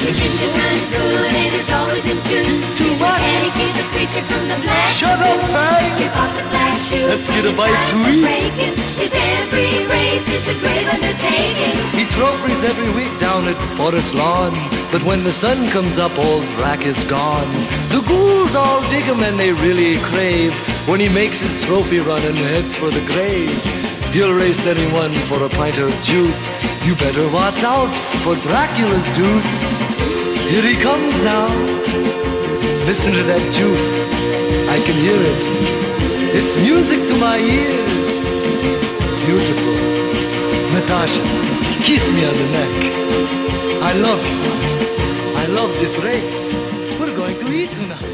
Too 0.09 0.15
much. 2.97 3.29
Shut 4.89 5.19
up, 5.19 5.39
Fang. 5.53 5.99
Let's 7.09 7.27
get 7.27 7.45
a 7.45 7.53
bite 7.55 7.89
to 7.89 7.97
eat. 8.09 8.25
His 8.97 9.13
every 9.13 9.85
race 9.85 10.27
is 10.27 10.47
a 10.47 10.59
grave 10.59 10.87
undertaking. 10.89 11.77
He 11.93 12.05
trophies 12.09 12.63
every 12.63 12.89
week 12.95 13.19
down 13.19 13.47
at 13.47 13.55
Forest 13.77 14.15
Lawn. 14.15 14.51
But 14.91 15.03
when 15.03 15.23
the 15.23 15.31
sun 15.31 15.69
comes 15.69 15.99
up, 15.99 16.17
old 16.17 16.43
Drac 16.57 16.87
is 16.87 17.03
gone. 17.03 17.47
The 17.89 18.01
ghouls 18.07 18.55
all 18.55 18.81
dig 18.89 19.03
him 19.03 19.21
and 19.21 19.39
they 19.39 19.53
really 19.53 19.97
crave 19.97 20.55
when 20.87 20.99
he 20.99 21.09
makes 21.09 21.39
his 21.39 21.63
trophy 21.67 21.99
run 21.99 22.23
and 22.23 22.37
heads 22.37 22.75
for 22.75 22.89
the 22.89 23.05
grave. 23.05 23.53
He'll 24.11 24.33
race 24.33 24.65
anyone 24.65 25.11
for 25.29 25.43
a 25.43 25.49
pint 25.49 25.77
of 25.77 25.93
juice. 26.01 26.49
You 26.83 26.95
better 26.95 27.29
watch 27.31 27.61
out 27.63 27.93
for 28.23 28.33
Dracula's 28.37 29.05
deuce. 29.15 29.78
Here 30.49 30.63
he 30.63 30.81
comes 30.81 31.15
now. 31.21 31.47
Listen 32.89 33.13
to 33.13 33.23
that 33.31 33.43
juice. 33.53 33.91
I 34.67 34.77
can 34.81 34.97
hear 35.05 35.21
it. 35.31 35.41
It's 36.33 36.57
music 36.65 37.07
to 37.07 37.15
my 37.19 37.37
ears. 37.37 38.15
Beautiful. 39.27 39.75
Natasha, 40.73 41.21
kiss 41.85 42.03
me 42.15 42.25
on 42.25 42.33
the 42.33 42.49
neck. 42.57 42.73
I 43.89 43.93
love 44.01 44.21
you. 44.25 44.41
I 45.37 45.45
love 45.53 45.71
this 45.77 45.99
race. 45.99 46.99
We're 46.99 47.15
going 47.15 47.37
to 47.37 47.53
eat 47.53 47.69
tonight. 47.69 48.08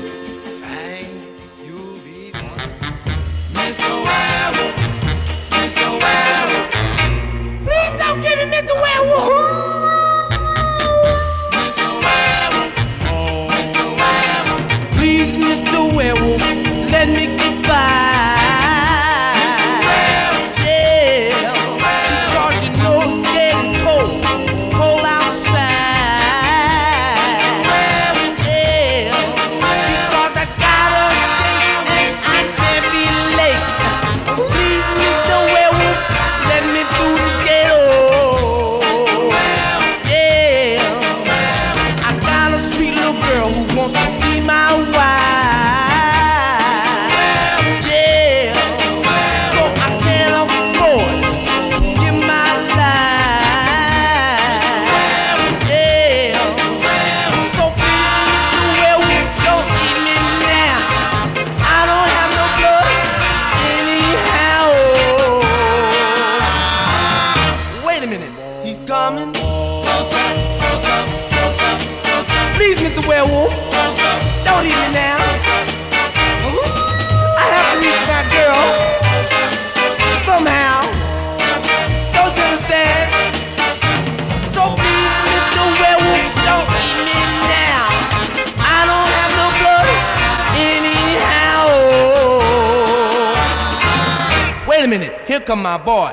My 95.65 95.79
boy. 95.79 96.11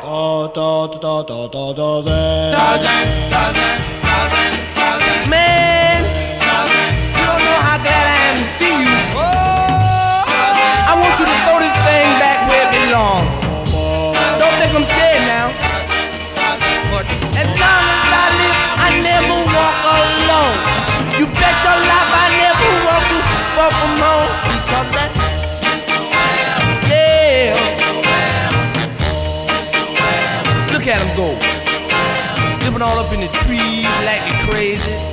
They 34.84 35.11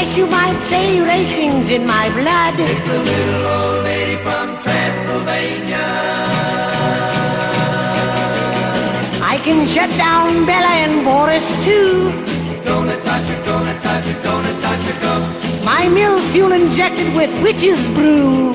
Guess 0.00 0.16
you 0.16 0.26
might 0.28 0.58
say 0.62 0.98
racing's 0.98 1.68
in 1.68 1.86
my 1.86 2.08
blood. 2.16 2.54
It's 2.56 2.84
the 2.88 2.98
little 3.04 3.44
old 3.52 3.84
lady 3.84 4.16
from 4.24 4.48
Transylvania. 4.64 5.88
I 9.20 9.36
can 9.44 9.68
shut 9.68 9.90
down 9.98 10.46
Bela 10.46 10.72
and 10.84 11.04
Boris 11.04 11.52
too. 11.62 12.08
My 15.68 15.86
mill's 15.92 16.24
fuel 16.32 16.52
injected 16.52 17.14
with 17.14 17.30
witch's 17.42 17.84
brew. 17.92 18.54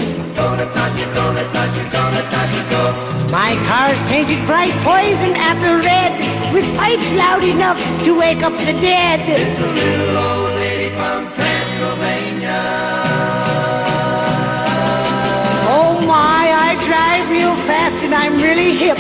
My 3.30 3.54
car's 3.70 4.02
painted 4.10 4.44
bright 4.48 4.74
poison 4.82 5.38
apple 5.38 5.78
red 5.86 6.12
with 6.52 6.66
pipes 6.76 7.14
loud 7.14 7.44
enough 7.44 7.78
to 8.04 8.18
wake 8.18 8.42
up 8.42 8.54
the 8.66 8.74
dead. 8.82 9.20
It's 9.30 9.62
a 9.62 9.70
little 9.78 10.18
old 10.18 10.45
from 11.06 11.24
Transylvania. 11.38 12.62
Oh 15.78 16.02
my, 16.02 16.44
I 16.68 16.72
drive 16.90 17.26
real 17.30 17.56
fast 17.70 17.98
and 18.06 18.14
I'm 18.14 18.36
really 18.42 18.74
hip. 18.76 18.98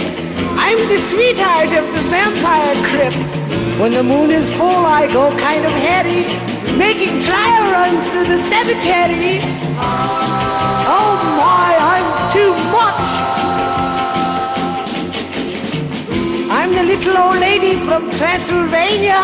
I'm 0.65 0.77
the 0.93 0.99
sweetheart 0.99 1.71
of 1.81 1.85
the 1.95 2.03
vampire 2.13 2.75
crypt. 2.89 3.17
When 3.81 3.91
the 3.91 4.03
moon 4.03 4.29
is 4.29 4.51
full, 4.53 4.83
I 4.99 5.07
go 5.11 5.31
kind 5.47 5.63
of 5.65 5.73
heady, 5.89 6.21
making 6.77 7.13
trial 7.21 7.63
runs 7.77 8.03
through 8.09 8.29
the 8.33 8.41
cemetery. 8.53 9.41
Oh 10.97 11.13
my, 11.41 11.69
I'm 11.93 12.07
too 12.35 12.53
much. 12.77 13.07
I'm 16.57 16.71
the 16.77 16.83
little 16.83 17.17
old 17.17 17.39
lady 17.39 17.73
from 17.87 18.09
Transylvania. 18.11 19.21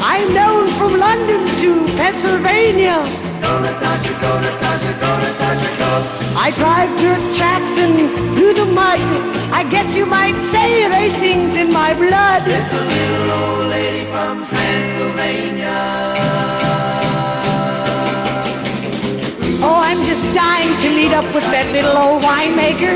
I'm 0.00 0.34
known 0.34 0.66
from 0.78 0.98
London 0.98 1.46
to 1.60 1.86
Pennsylvania. 1.96 3.02
I 6.36 6.50
drive 6.56 6.90
dirt 6.98 7.22
tracks 7.36 7.78
and 7.78 8.10
through 8.34 8.54
the 8.54 8.66
mud. 8.72 9.00
I 9.52 9.62
guess 9.70 9.96
you 9.96 10.06
might 10.06 10.34
say 10.50 10.88
racing's 10.88 11.54
in 11.56 11.72
my 11.72 11.94
blood. 11.94 12.42
It's 12.46 12.72
a 12.72 12.82
little 12.82 13.30
old 13.30 13.66
lady 13.70 14.04
from 14.04 14.44
Transylvania. 14.46 15.78
Oh, 19.60 19.80
I'm 19.82 20.04
just 20.06 20.24
dying 20.34 20.74
to 20.82 20.88
meet 20.90 21.12
up 21.12 21.26
with 21.34 21.46
that 21.50 21.70
little 21.72 21.96
old 21.96 22.22
winemaker. 22.22 22.94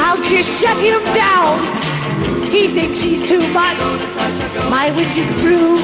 I'll 0.00 0.22
just 0.24 0.60
shut 0.60 0.76
him 0.78 1.02
down. 1.12 1.83
He 2.54 2.68
thinks 2.68 3.02
he's 3.02 3.26
too 3.26 3.42
much. 3.52 3.76
My 4.70 4.94
witch's 4.94 5.26
brew, 5.42 5.74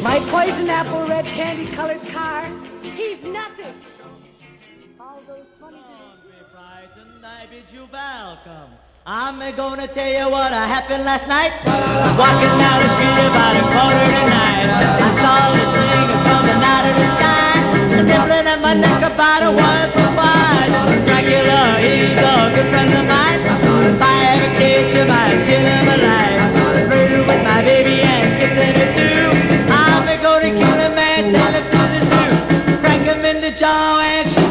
my 0.00 0.20
poison 0.30 0.70
apple 0.70 1.04
red 1.08 1.24
candy 1.24 1.66
colored 1.66 2.00
car. 2.06 2.46
He's 2.94 3.20
nothing. 3.24 3.74
All 5.00 5.20
those 5.26 5.50
funny 5.58 5.82
I 7.24 7.46
bid 7.50 7.66
you 7.72 7.88
welcome. 7.92 8.70
I'm 9.06 9.40
gonna 9.56 9.88
tell 9.88 10.06
you 10.06 10.30
what 10.30 10.52
happened 10.52 11.04
last 11.04 11.26
night. 11.26 11.50
Walking 12.14 12.54
down 12.62 12.78
the 12.84 12.88
street 12.94 13.18
about 13.26 13.58
a 13.58 13.64
quarter 13.74 14.06
to 14.14 14.22
nine. 14.30 14.70
I 14.70 15.10
saw 15.18 15.50
the 15.50 15.66
thing 15.74 16.08
coming 16.30 16.62
out 16.62 16.84
of 16.86 16.94
the 16.94 17.06
sky. 17.18 17.54
Nibbling 18.06 18.46
at 18.54 18.60
my 18.62 18.74
neck 18.74 19.02
about 19.02 19.42
a 19.42 19.50
once 19.50 19.96
or 19.98 20.14
twice. 20.14 20.70
Dracula, 21.02 21.62
he's 21.82 22.14
a 22.22 22.54
good 22.54 22.68
friend 22.70 22.94
of 22.94 23.06
mine. 23.08 23.45
If 24.98 25.10
I 25.10 25.12
ever 25.12 25.12
catch 25.12 25.12
him, 25.12 25.12
I 25.12 25.36
skin 25.42 25.62
him 25.66 25.86
alive. 25.96 26.88
Murder 26.88 27.22
with 27.28 27.42
my 27.44 27.60
baby 27.62 28.00
and 28.00 28.28
kissing 28.40 28.74
her 28.80 28.90
too. 28.96 29.28
I'm 29.70 30.06
gonna 30.22 30.50
kill 30.50 30.78
a 30.80 30.90
man, 30.94 31.30
sell 31.30 31.52
him 31.52 31.66
to 31.68 31.80
the 31.92 32.00
zoo. 32.08 32.80
Crank 32.80 33.02
him 33.02 33.24
in 33.24 33.42
the 33.42 33.50
jaw 33.50 34.00
and 34.00 34.45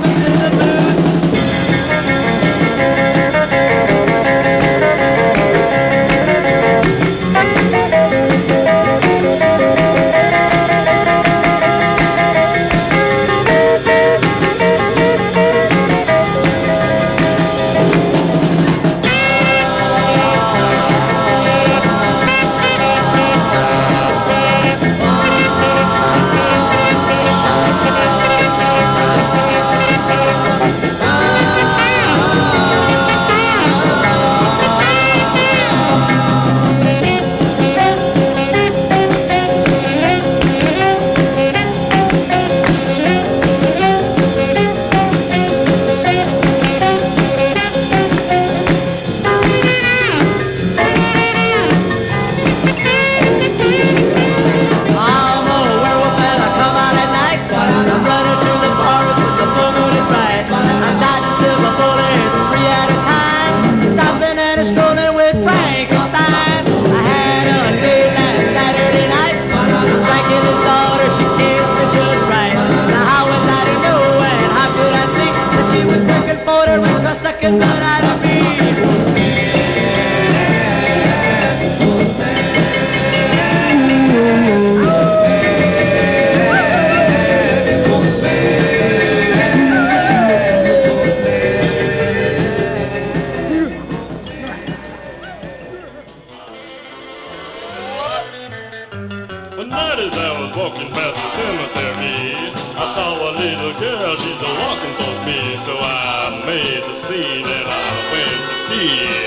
a 104.46 104.54
walking 104.64 104.94
towards 104.98 105.22
me. 105.26 105.58
So 105.66 105.74
I 105.80 106.44
made 106.46 106.84
the 106.84 106.96
scene 107.06 107.46
and 107.46 107.68
I 107.68 107.88
went 108.14 108.42
to 108.50 108.58
see. 108.68 109.26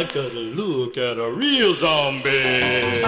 I 0.00 0.04
got 0.04 0.32
a 0.32 0.44
look 0.60 0.96
at 0.96 1.18
a 1.18 1.30
real 1.30 1.74
zombie. 1.74 3.04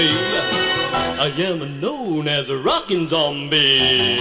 Me. 0.00 0.08
I 1.26 1.28
am 1.36 1.80
known 1.80 2.26
as 2.26 2.48
a 2.48 2.56
rockin' 2.56 3.06
zombie. 3.06 4.16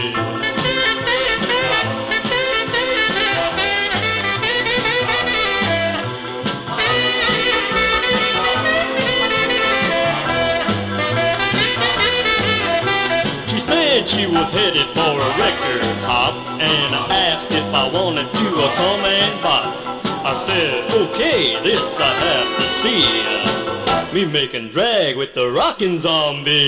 She 13.48 13.60
said 13.60 14.10
she 14.10 14.28
was 14.28 14.52
headed 14.52 14.88
for 14.98 15.14
a 15.28 15.30
record 15.46 15.86
hop 16.04 16.36
and 16.60 16.96
I 16.96 17.06
asked 17.32 17.52
if 17.52 17.68
I 17.74 17.90
wanted 17.90 18.28
to 18.40 18.50
come 18.80 19.04
and 19.18 19.42
bop. 19.42 19.66
I 20.26 20.34
said, 20.46 20.92
okay, 21.04 21.62
this 21.64 21.82
I 21.98 22.12
have 22.28 22.50
to 22.58 22.68
see. 22.82 23.69
Me 24.12 24.26
making 24.26 24.70
drag 24.70 25.18
with 25.18 25.36
the 25.36 25.52
rockin' 25.52 26.00
zombie. 26.00 26.66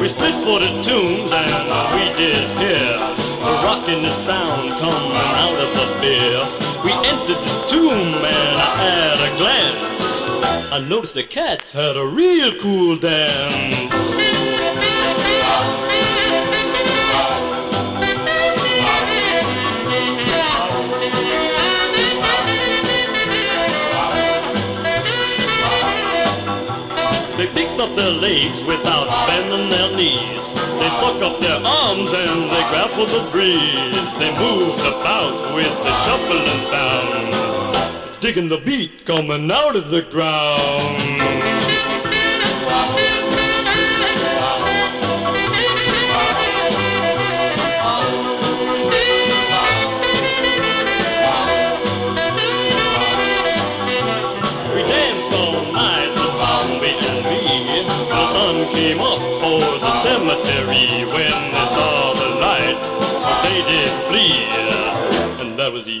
We 0.00 0.08
split 0.08 0.34
for 0.42 0.60
the 0.60 0.80
tunes 0.82 1.30
and 1.30 1.68
we 1.92 2.16
did 2.16 2.48
hear 2.56 2.98
The 3.44 3.60
rockin' 3.62 4.02
the 4.02 4.10
sound 4.24 4.70
coming 4.80 5.12
out 5.14 5.58
of 5.60 5.70
the 5.76 5.86
beer. 6.00 6.40
We 6.82 6.92
entered 7.06 7.44
the 7.44 7.66
tomb 7.68 7.90
and 7.90 8.60
at 8.80 9.20
a 9.20 9.36
glance 9.36 9.95
I 10.68 10.80
noticed 10.80 11.14
the 11.14 11.22
cats 11.22 11.72
had 11.72 11.96
a 11.96 12.04
real 12.06 12.58
cool 12.58 12.98
dance. 12.98 13.94
They 27.36 27.46
picked 27.48 27.80
up 27.80 27.94
their 27.94 28.10
legs 28.10 28.62
without 28.64 29.06
bending 29.28 29.70
their 29.70 29.94
knees. 29.96 30.44
They 30.80 30.90
stuck 30.90 31.22
up 31.22 31.40
their 31.40 31.60
arms 31.64 32.10
and 32.12 32.50
they 32.50 32.62
grabbed 32.68 32.92
for 32.94 33.06
the 33.06 33.28
breeze. 33.30 34.14
They 34.18 34.32
moved 34.38 34.80
about 34.80 35.54
with 35.54 35.70
the 35.84 35.92
shuffling 36.04 36.62
sound, 36.62 37.75
digging 38.26 38.48
the 38.48 38.58
beat 38.58 39.04
coming 39.06 39.48
out 39.52 39.76
of 39.76 39.88
the 39.88 40.02
ground. 40.02 41.65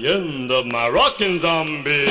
The 0.06 0.14
end 0.14 0.50
of 0.52 0.66
my 0.66 0.88
rockin' 0.88 1.38
zombie. 1.40 2.06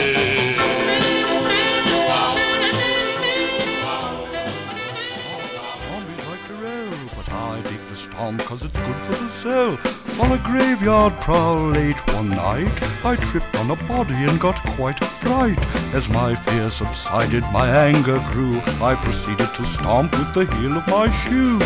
Zombies 5.86 6.26
like 6.28 6.46
to 6.48 6.54
roll, 6.56 7.10
but 7.16 7.32
I 7.32 7.62
dig 7.62 7.88
the 7.88 7.96
storm 7.96 8.38
cause 8.40 8.66
it's 8.66 8.78
good 8.78 8.96
for 8.98 9.14
the 9.14 9.30
soul. 9.30 9.78
On 10.22 10.32
a 10.32 10.38
graveyard 10.44 11.14
prowl 11.22 11.70
late 11.70 12.00
one 12.14 12.30
night, 12.30 13.06
I 13.06 13.16
tripped 13.16 13.56
on 13.56 13.72
a 13.72 13.76
body 13.88 14.16
and 14.16 14.40
got 14.40 14.62
quite 14.76 15.02
a 15.02 15.06
fright. 15.06 15.60
As 15.94 16.10
my 16.10 16.36
fear 16.36 16.70
subsided, 16.70 17.44
my 17.54 17.70
anger 17.70 18.20
grew. 18.32 18.58
I 18.82 18.96
proceeded 18.96 19.54
to 19.56 19.64
stomp 19.64 20.12
with 20.18 20.34
the 20.34 20.46
heel 20.56 20.78
of 20.78 20.88
my 20.88 21.10
shoe. 21.12 21.60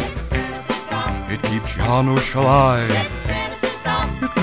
It 1.34 1.42
keeps 1.44 1.74
Jano 1.74 2.18
Shalai. 2.18 2.88
It 2.90 3.39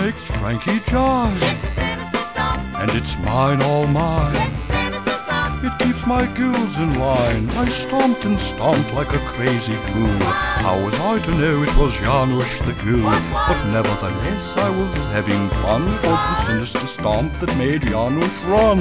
makes 0.06 0.30
Frankie 0.38 0.78
jive. 0.90 1.36
It's 1.52 1.68
Sinister 1.70 2.18
Stomp. 2.18 2.78
And 2.78 2.90
it's 2.92 3.18
mine, 3.18 3.60
all 3.60 3.88
mine. 3.88 4.36
It's 4.36 4.60
Sinister 4.60 5.10
Stomp. 5.10 5.64
It 5.64 5.76
keeps 5.84 6.06
my 6.06 6.26
gills 6.26 6.78
in 6.78 6.96
line. 7.00 7.50
I 7.62 7.66
stomped 7.68 8.24
and 8.24 8.38
stomped 8.38 8.94
like 8.94 9.12
a 9.12 9.18
crazy 9.34 9.74
fool. 9.90 10.18
How 10.64 10.76
was 10.84 10.94
I 11.00 11.18
to 11.26 11.30
know 11.40 11.60
it 11.64 11.76
was 11.76 11.92
Janusz 11.98 12.58
the 12.60 12.74
Ghoul? 12.84 13.02
But 13.48 13.60
nevertheless, 13.72 14.56
I 14.56 14.70
was 14.78 14.94
having 15.16 15.48
fun. 15.64 15.82
It 15.82 16.04
was 16.12 16.22
the 16.30 16.36
sinister 16.46 16.86
stomp 16.86 17.32
that 17.40 17.52
made 17.56 17.82
Janusz 17.82 18.38
run. 18.44 18.78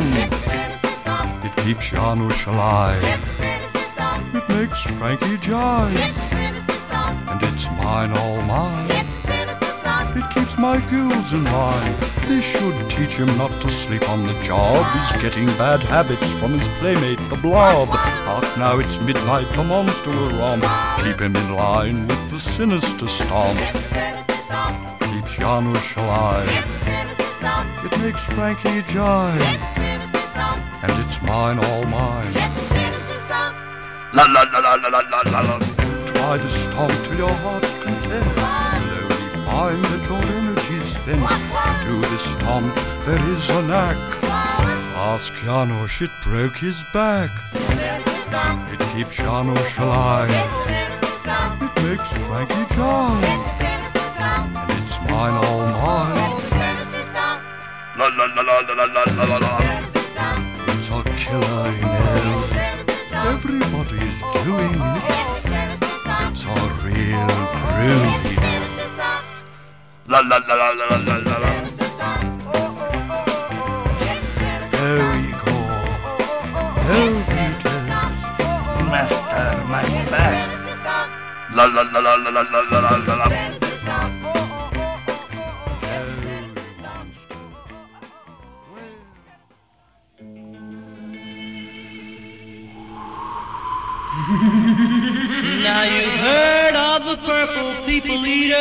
It 1.47 1.55
keeps 1.63 1.89
Janusz 1.89 2.45
alive. 2.45 3.01
It 4.37 4.47
makes 4.49 4.79
Frankie 4.97 5.37
jive. 5.37 5.95
It's 6.07 6.21
Sinister 6.21 6.73
Stomp. 6.73 7.17
And 7.31 7.41
it's 7.49 7.67
mine, 7.71 8.11
all 8.11 8.41
mine. 8.43 8.91
It 8.91 9.04
keeps 10.55 10.61
my 10.61 10.79
gills 10.89 11.33
in 11.33 11.43
line. 11.43 11.95
They 12.27 12.41
should 12.41 12.89
teach 12.89 13.15
him 13.15 13.27
not 13.37 13.51
to 13.61 13.69
sleep 13.69 14.07
on 14.09 14.25
the 14.25 14.33
job. 14.43 14.85
He's 14.93 15.21
getting 15.21 15.47
bad 15.57 15.83
habits 15.83 16.31
from 16.39 16.51
his 16.53 16.67
playmate, 16.79 17.19
the 17.29 17.35
blob. 17.35 17.89
Hark 17.89 18.57
now, 18.57 18.79
it's 18.79 18.99
midnight, 19.01 19.47
the 19.55 19.63
monster 19.63 20.11
will 20.11 20.31
romp. 20.39 20.63
Keep 21.03 21.19
him 21.21 21.35
in 21.35 21.55
line 21.55 22.07
with 22.07 22.31
the 22.31 22.39
sinister 22.39 23.07
stomp. 23.07 23.59
Keeps 25.11 25.35
Janusz 25.37 25.95
alive. 25.97 26.49
It 27.85 27.97
makes 27.99 28.23
Frankie 28.23 28.81
jive. 28.93 29.41
And 30.83 30.91
it's 31.03 31.21
mine, 31.21 31.59
all 31.59 31.85
mine. 31.85 32.33
La 34.13 34.23
la 34.23 34.43
la 34.43 34.59
la 34.59 34.75
la 34.75 34.99
la 34.99 35.21
la 35.31 35.41
la. 35.41 35.59
Try 36.05 36.37
to 36.37 36.49
stomp 36.49 36.93
till 37.03 37.17
your 37.17 37.33
heart's 37.43 37.73
content. 37.83 38.85
Slowly 39.05 39.35
find 39.55 39.83
that 39.85 40.03
your 40.09 40.17
energy's 40.19 40.44
To 41.05 41.11
this 41.11 42.23
stomp 42.33 42.73
there 43.05 43.23
is 43.29 43.47
a 43.51 43.61
knack. 43.61 43.95
Ask 44.97 45.31
Janusz, 45.35 46.01
it 46.01 46.09
broke 46.23 46.57
his 46.57 46.83
back. 46.93 47.29
It 48.73 48.79
keeps 48.91 49.17
Janusz 49.17 49.77
alive. 49.77 50.31
It 50.31 51.83
makes 51.83 52.09
Frankie 52.25 52.65
jive. 52.73 53.23
And 53.23 54.71
it's 54.81 54.99
mine, 55.01 55.35
all 55.45 55.61
mine. 55.77 56.17
La 57.99 58.07
la 58.07 58.25
la 58.25 58.41
la 58.41 58.57
la 58.73 58.85
la 58.85 59.03
la 59.05 59.23
la 59.25 59.37
la. 59.37 59.53
It's 60.73 60.89
a 60.89 61.03
killer, 61.21 61.69
you 61.69 61.85
know. 61.85 62.49
Everybody's 63.29 64.17
doing 64.43 64.73
it. 64.73 65.03
It's 66.31 66.45
a 66.45 66.47
real 66.81 67.29
groovy. 67.61 68.44
La 70.15 70.21
la 70.21 70.37
la 70.39 70.55
la 70.55 70.71
la 70.71 70.95
la 70.95 71.15
la 71.17 71.35
la. 71.43 71.49
There 74.71 75.11
we 75.11 75.35
go. 75.43 75.53
Master, 78.91 79.49
my 79.67 79.83
la. 80.11 80.23
Now 95.65 95.83
you've 95.83 96.17
heard 96.25 96.75
of 96.75 96.99
the 97.05 97.17
purple 97.25 97.71
people 97.85 98.25
eater, 98.25 98.55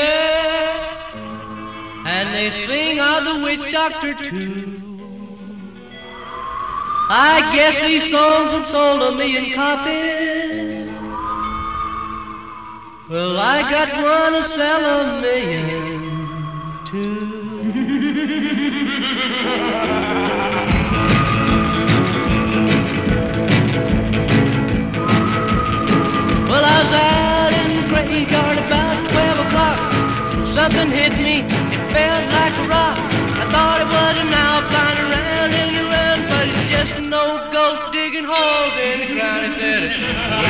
and 2.16 2.28
they 2.32 2.48
sing 2.50 3.00
of 3.00 3.24
the 3.28 3.36
witch 3.44 3.72
doctor 3.72 4.14
too. 4.14 4.80
I 7.10 7.34
guess 7.54 7.80
these 7.80 8.08
songs 8.08 8.52
have 8.52 8.66
sold 8.66 9.02
a 9.02 9.16
million 9.16 9.52
copies. 9.52 10.86
Well, 13.10 13.36
I 13.36 13.58
got 13.74 13.88
one 14.12 14.32
to 14.38 14.44
sell 14.44 14.82
a 15.00 15.20
million 15.20 16.00
too. 16.90 17.24
Well, 26.48 26.64
I 26.64 26.76
was 26.82 26.92
out 27.10 27.52
in 27.62 27.70
the 27.78 27.84
graveyard 27.90 28.58
about 28.66 28.96
12 29.10 29.46
o'clock. 29.46 30.46
Something 30.46 30.90
hit 30.92 31.12
me, 31.18 31.53
I 32.72 33.44
thought 33.52 33.80
it 33.80 33.88
was 33.90 34.14
an 34.24 34.32
owl 34.32 34.62
flying 34.70 35.00
around 35.04 35.50
and 35.52 35.76
around, 35.84 36.20
but 36.28 36.48
it's 36.48 36.72
just 36.72 36.92
an 36.98 37.12
old 37.12 37.52
ghost 37.52 37.92
digging 37.92 38.24
holes 38.24 38.74
in 38.78 39.00
the 39.00 39.14
ground. 39.14 39.44
It 39.46 39.54
said, 39.60 40.43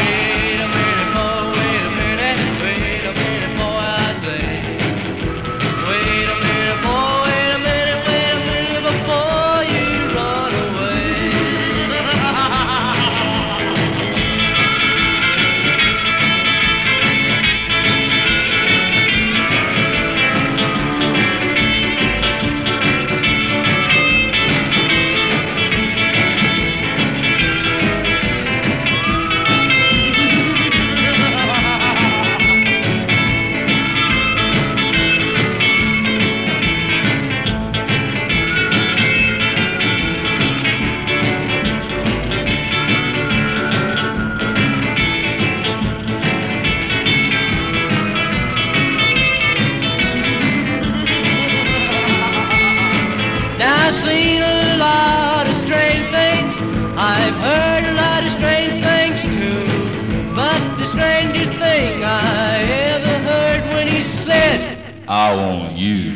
I 65.06 65.36
want 65.36 65.76
you. 65.76 66.10